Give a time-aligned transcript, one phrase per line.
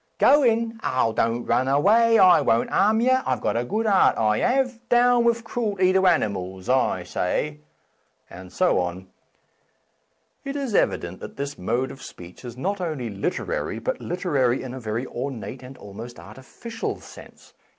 [0.17, 0.79] Goin'?
[0.81, 3.21] oh, don't run away: I won't 'arm yer.
[3.23, 7.49] I've got a good 'art, I 'ave....* Down with croolty to animals,' I say,'* A
[7.51, 9.07] Defence of Slang and so on.
[10.43, 14.73] It is evident that this mode of speech is not only literary, but literary in
[14.73, 17.53] a very ornate and almost artificial sense.